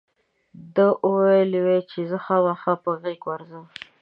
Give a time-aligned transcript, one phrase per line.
[0.75, 3.65] ده وویل وی دې زه خامخا په غېږ ورځم.